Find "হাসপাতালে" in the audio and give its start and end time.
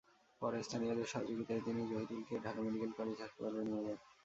3.21-3.61